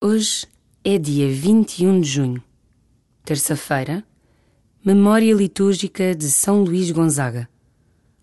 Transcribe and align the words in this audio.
Hoje 0.00 0.46
é 0.84 0.96
dia 0.96 1.28
21 1.28 2.00
de 2.00 2.08
junho, 2.08 2.44
terça-feira, 3.24 4.04
memória 4.84 5.34
litúrgica 5.34 6.14
de 6.14 6.30
São 6.30 6.62
Luís 6.62 6.88
Gonzaga, 6.92 7.48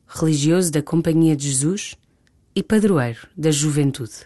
religioso 0.08 0.72
da 0.72 0.82
Companhia 0.82 1.36
de 1.36 1.50
Jesus 1.50 1.98
e 2.56 2.64
padroeiro 2.64 3.28
da 3.36 3.52
juventude. 3.52 4.26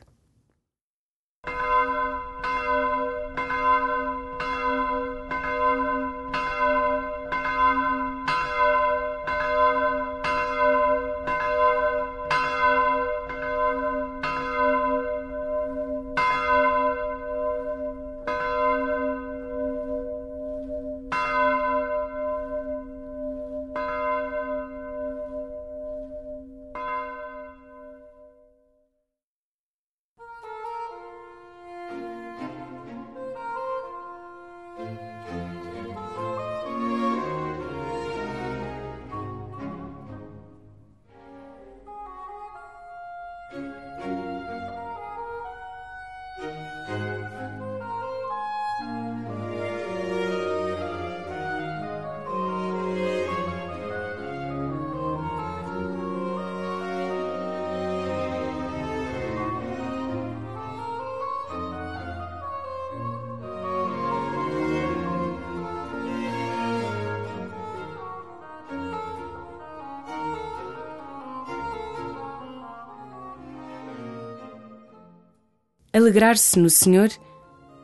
Alegrar-se 75.99 76.57
no 76.57 76.69
Senhor 76.69 77.09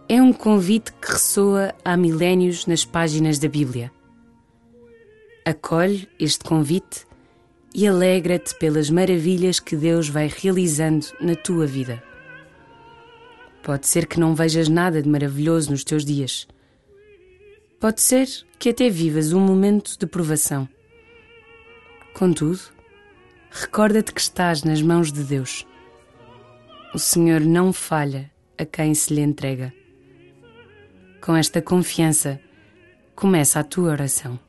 é 0.07 0.21
um 0.21 0.31
convite 0.31 0.93
que 0.93 1.11
ressoa 1.11 1.75
há 1.83 1.97
milénios 1.97 2.65
nas 2.65 2.85
páginas 2.85 3.39
da 3.39 3.49
Bíblia. 3.49 3.91
Acolhe 5.43 6.07
este 6.17 6.45
convite 6.45 7.05
e 7.73 7.85
alegra-te 7.85 8.55
pelas 8.55 8.89
maravilhas 8.89 9.59
que 9.59 9.75
Deus 9.75 10.07
vai 10.07 10.29
realizando 10.33 11.07
na 11.19 11.35
tua 11.35 11.67
vida. 11.67 12.01
Pode 13.61 13.85
ser 13.85 14.05
que 14.05 14.17
não 14.17 14.33
vejas 14.33 14.69
nada 14.69 15.01
de 15.01 15.09
maravilhoso 15.09 15.71
nos 15.71 15.83
teus 15.83 16.05
dias. 16.05 16.47
Pode 17.81 17.99
ser 17.99 18.29
que 18.57 18.69
até 18.69 18.89
vivas 18.89 19.33
um 19.33 19.41
momento 19.41 19.99
de 19.99 20.07
provação. 20.07 20.69
Contudo, 22.13 22.61
recorda-te 23.51 24.13
que 24.13 24.21
estás 24.21 24.63
nas 24.63 24.81
mãos 24.81 25.11
de 25.11 25.21
Deus 25.21 25.67
o 26.95 26.97
Senhor 26.97 27.41
não 27.41 27.73
falha 27.73 28.31
a 28.57 28.63
quem 28.63 28.95
se 28.95 29.13
lhe 29.13 29.19
entrega. 29.19 29.73
Com 31.19 31.35
esta 31.35 31.61
confiança, 31.61 32.39
começa 33.13 33.59
a 33.59 33.65
tua 33.65 33.91
oração. 33.91 34.39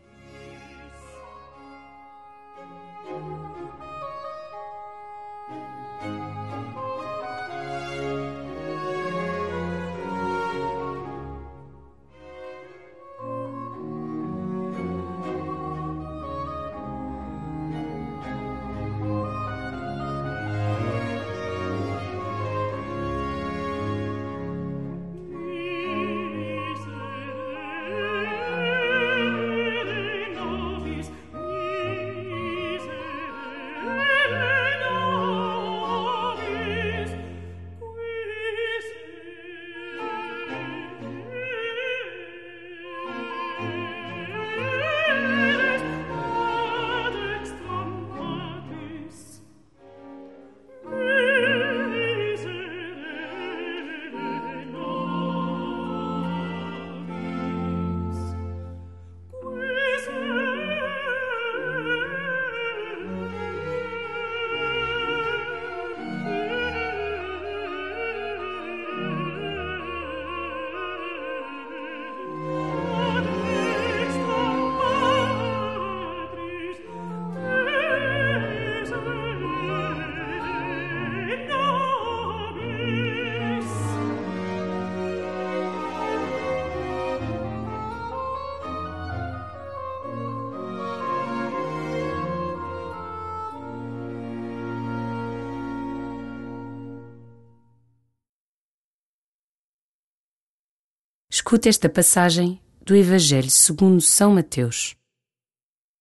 Escute 101.47 101.69
esta 101.69 101.89
passagem 101.89 102.61
do 102.83 102.97
Evangelho 102.97 103.49
segundo 103.53 104.01
São 104.01 104.35
Mateus. 104.35 104.97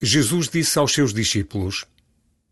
Jesus 0.02 0.50
disse 0.50 0.80
aos 0.80 0.92
seus 0.92 1.14
discípulos: 1.14 1.86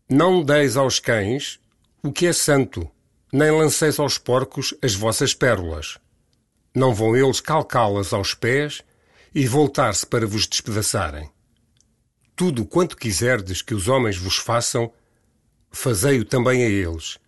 Não 0.08 0.44
deis 0.44 0.76
aos 0.76 1.00
cães 1.00 1.58
o 2.04 2.12
que 2.12 2.24
é 2.24 2.32
santo, 2.32 2.88
nem 3.32 3.50
lanceis 3.50 3.98
aos 3.98 4.16
porcos 4.16 4.72
as 4.80 4.94
vossas 4.94 5.34
pérolas. 5.34 5.98
Não 6.72 6.94
vão 6.94 7.16
eles 7.16 7.40
calcá-las 7.40 8.12
aos 8.12 8.32
pés 8.32 8.80
e 9.34 9.44
voltar-se 9.44 10.06
para 10.06 10.24
vos 10.24 10.46
despedaçarem. 10.46 11.28
Tudo 12.36 12.64
quanto 12.64 12.96
quiserdes 12.96 13.60
que 13.60 13.74
os 13.74 13.88
homens 13.88 14.16
vos 14.16 14.36
façam, 14.36 14.92
fazei-o 15.68 16.24
também 16.24 16.62
a 16.62 16.68
eles, 16.68 17.18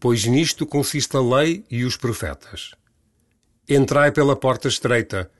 pois 0.00 0.24
nisto 0.24 0.64
consiste 0.64 1.14
a 1.14 1.20
lei 1.20 1.62
e 1.70 1.84
os 1.84 1.94
profetas. 1.94 2.70
Entrai 3.72 4.10
pela 4.10 4.34
porta 4.34 4.66
estreita, 4.66 5.30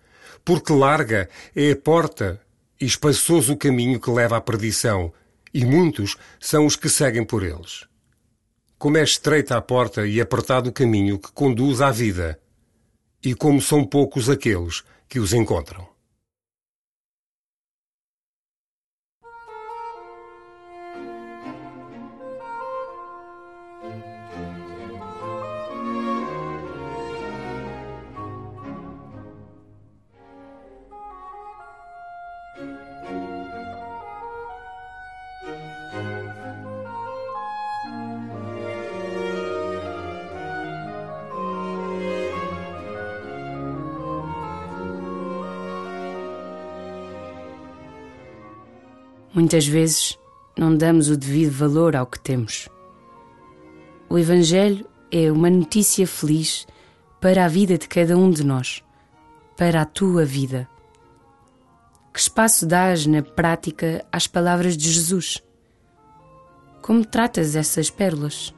porque 0.45 0.73
larga 0.73 1.29
é 1.55 1.73
a 1.73 1.77
porta 1.77 2.41
e 2.81 2.87
espaçoso 2.87 3.55
o 3.55 3.57
caminho 3.57 3.99
que 3.99 4.09
leva 4.09 4.37
à 4.37 4.41
perdição, 4.41 5.13
e 5.53 5.65
muitos 5.65 6.17
são 6.39 6.65
os 6.65 6.77
que 6.77 6.89
seguem 6.89 7.25
por 7.25 7.43
eles. 7.43 7.89
Como 8.79 8.97
é 8.97 9.03
estreita 9.03 9.57
a 9.57 9.61
porta 9.61 10.07
e 10.07 10.21
apertado 10.21 10.71
o 10.71 10.73
caminho 10.73 11.19
que 11.19 11.33
conduz 11.33 11.81
à 11.81 11.91
vida, 11.91 12.39
e 13.21 13.35
como 13.35 13.61
são 13.61 13.85
poucos 13.85 14.31
aqueles 14.31 14.85
que 15.09 15.19
os 15.19 15.35
encontram. 15.35 15.90
Muitas 49.41 49.67
vezes 49.67 50.19
não 50.55 50.77
damos 50.77 51.09
o 51.09 51.17
devido 51.17 51.51
valor 51.51 51.97
ao 51.97 52.07
que 52.07 52.21
temos. 52.21 52.69
O 54.07 54.19
Evangelho 54.19 54.87
é 55.11 55.33
uma 55.33 55.49
notícia 55.49 56.07
feliz 56.07 56.67
para 57.23 57.47
a 57.47 57.49
vida 57.49 57.79
de 57.79 57.89
cada 57.89 58.19
um 58.19 58.31
de 58.31 58.45
nós, 58.45 58.85
para 59.57 59.81
a 59.81 59.87
tua 59.87 60.27
vida. 60.27 60.69
Que 62.13 62.21
espaço 62.21 62.67
dás 62.67 63.07
na 63.07 63.23
prática 63.23 64.05
às 64.13 64.27
palavras 64.27 64.77
de 64.77 64.93
Jesus? 64.93 65.43
Como 66.83 67.03
tratas 67.03 67.57
essas 67.57 67.89
pérolas? 67.89 68.53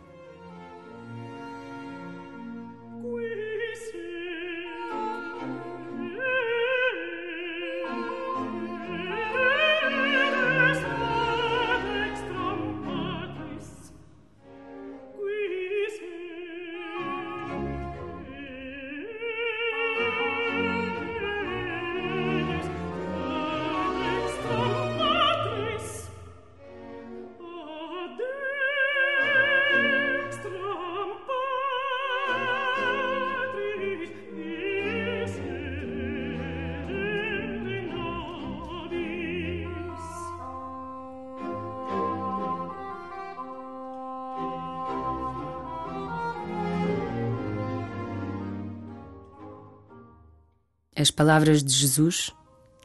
As 51.03 51.11
palavras 51.11 51.65
de 51.65 51.73
Jesus, 51.73 52.33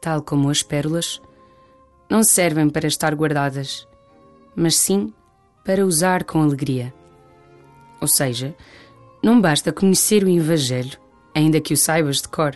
tal 0.02 0.24
como 0.24 0.50
as 0.50 0.64
pérolas, 0.64 1.22
não 2.10 2.24
servem 2.24 2.68
para 2.68 2.88
estar 2.88 3.14
guardadas, 3.14 3.88
mas 4.56 4.76
sim 4.76 5.14
para 5.64 5.86
usar 5.86 6.24
com 6.24 6.42
alegria. 6.42 6.92
Ou 8.02 8.08
seja, 8.08 8.56
não 9.22 9.40
basta 9.40 9.72
conhecer 9.72 10.24
o 10.24 10.30
Evangelho, 10.30 10.98
ainda 11.36 11.62
que 11.62 11.76
o 11.76 11.78
saibas 11.78 12.20
de 12.20 12.28
cor. 12.28 12.56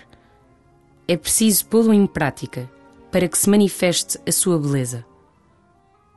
É 1.08 1.16
preciso 1.16 1.68
pô-lo 1.68 1.94
em 1.94 2.08
prática 2.08 2.68
para 3.12 3.28
que 3.28 3.38
se 3.38 3.48
manifeste 3.48 4.18
a 4.28 4.32
sua 4.32 4.58
beleza. 4.58 5.06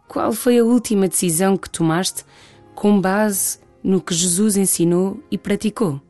Qual 0.09 0.33
foi 0.33 0.59
a 0.59 0.65
última 0.65 1.07
decisão 1.07 1.59
que 1.59 1.69
tomaste 1.69 2.25
com 2.75 2.99
base 2.99 3.59
no 3.83 4.01
que 4.01 4.15
Jesus 4.15 4.57
ensinou 4.57 5.23
e 5.31 5.37
praticou? 5.37 6.01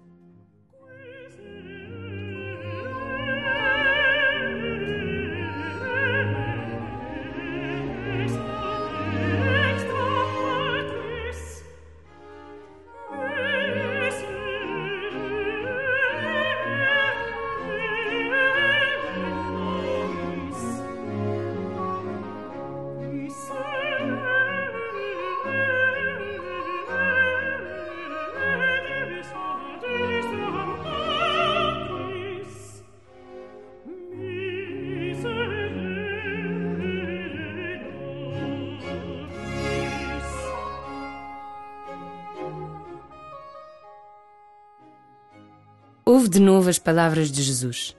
Ouve 46.25 46.39
de 46.39 46.41
novo 46.41 46.71
as 46.71 46.79
palavras 46.79 47.31
de 47.31 47.43
Jesus. 47.43 47.95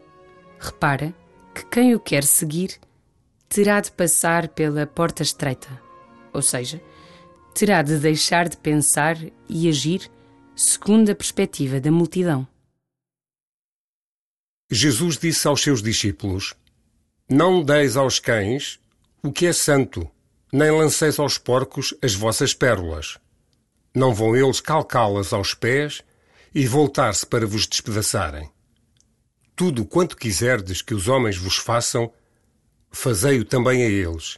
Repara 0.60 1.13
que 1.54 1.63
quem 1.68 1.94
o 1.94 2.00
quer 2.00 2.24
seguir 2.24 2.80
terá 3.48 3.80
de 3.80 3.92
passar 3.92 4.48
pela 4.48 4.88
porta 4.88 5.22
estreita, 5.22 5.80
ou 6.33 6.42
seja, 6.42 6.81
terá 7.54 7.83
de 7.83 8.00
deixar 8.00 8.50
de 8.50 8.57
pensar 8.57 9.16
e 9.48 9.69
agir 9.69 10.10
segundo 10.56 11.12
a 11.12 11.16
perspectiva 11.16 11.80
da 11.80 11.92
multidão. 11.92 12.48
Jesus 14.72 15.19
disse 15.19 15.48
aos 15.48 15.62
seus 15.62 15.83
discípulos: 15.83 16.56
Não 17.30 17.63
deis 17.63 17.95
aos 17.95 18.18
cães 18.18 18.80
o 19.22 19.31
que 19.31 19.45
é 19.45 19.54
santo, 19.54 20.10
nem 20.51 20.72
lanceis 20.72 21.19
aos 21.19 21.38
porcos 21.38 21.94
as 22.01 22.16
vossas 22.16 22.56
pérolas. 22.56 23.19
Não 23.94 24.16
vão 24.16 24.36
eles 24.36 24.60
calcá-las 24.60 25.31
aos 25.31 25.54
pés 25.54 26.04
e 26.56 26.66
voltar-se 26.66 27.25
para 27.25 27.46
vos 27.46 27.68
despedaçarem. 27.68 28.50
Tudo 29.57 29.84
quanto 29.84 30.16
quiserdes 30.16 30.81
que 30.81 30.94
os 30.94 31.10
homens 31.10 31.36
vos 31.36 31.57
façam, 31.57 32.10
fazei-o 32.90 33.44
também 33.44 33.84
a 33.84 33.90
eles, 33.90 34.38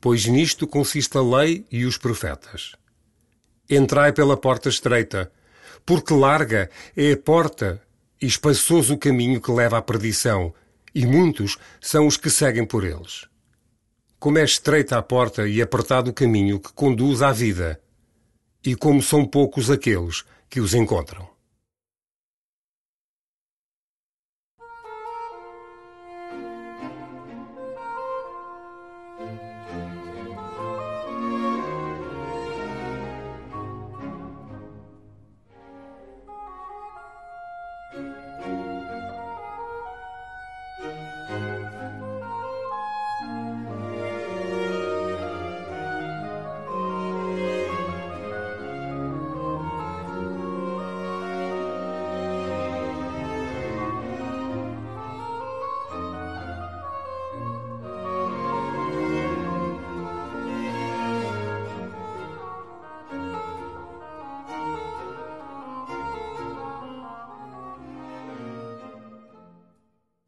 pois 0.00 0.26
nisto 0.26 0.66
consiste 0.66 1.16
a 1.16 1.22
lei 1.22 1.64
e 1.70 1.84
os 1.84 1.96
profetas. 1.96 2.72
Entrai 3.70 4.12
pela 4.12 4.36
porta 4.36 4.68
estreita, 4.68 5.30
porque 5.86 6.12
larga 6.12 6.68
é 6.96 7.12
a 7.12 7.16
porta 7.16 7.80
e 8.20 8.26
espaçoso 8.26 8.94
o 8.94 8.98
caminho 8.98 9.40
que 9.40 9.52
leva 9.52 9.78
à 9.78 9.82
perdição, 9.82 10.52
e 10.92 11.06
muitos 11.06 11.58
são 11.80 12.08
os 12.08 12.16
que 12.16 12.28
seguem 12.28 12.66
por 12.66 12.84
eles. 12.84 13.28
Como 14.18 14.36
é 14.36 14.42
estreita 14.44 14.98
a 14.98 15.02
porta 15.02 15.46
e 15.46 15.62
apertado 15.62 16.10
o 16.10 16.14
caminho 16.14 16.58
que 16.58 16.72
conduz 16.72 17.22
à 17.22 17.30
vida, 17.30 17.80
e 18.64 18.74
como 18.74 19.00
são 19.00 19.24
poucos 19.24 19.70
aqueles 19.70 20.24
que 20.50 20.60
os 20.60 20.74
encontram. 20.74 21.31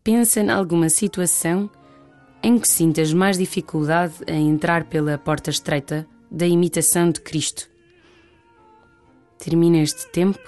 Pensa 0.05 0.43
em 0.43 0.51
alguma 0.51 0.91
situação 0.91 1.71
em 2.43 2.59
que 2.59 2.69
sintas 2.69 3.11
mais 3.15 3.39
dificuldade 3.39 4.13
em 4.27 4.51
entrar 4.51 4.85
pela 4.85 5.17
porta 5.17 5.49
estreita 5.49 6.07
da 6.31 6.47
imitação 6.47 7.11
de 7.11 7.23
Cristo. 7.23 7.71
Termina 9.39 9.79
este 9.79 10.07
tempo 10.13 10.39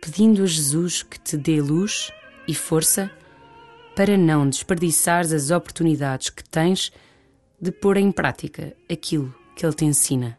pedindo 0.00 0.44
a 0.44 0.46
Jesus 0.46 1.02
que 1.02 1.18
te 1.18 1.36
dê 1.36 1.60
luz 1.60 2.12
e 2.46 2.54
força 2.54 3.10
para 3.96 4.16
não 4.16 4.48
desperdiçares 4.48 5.32
as 5.32 5.50
oportunidades 5.50 6.30
que 6.30 6.48
tens 6.48 6.92
de 7.60 7.72
pôr 7.72 7.96
em 7.96 8.12
prática 8.12 8.76
aquilo 8.88 9.34
que 9.56 9.66
Ele 9.66 9.74
te 9.74 9.86
ensina. 9.86 10.38